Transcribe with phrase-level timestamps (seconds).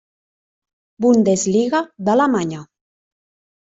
[1.05, 2.67] Bundesliga d'Alemanya.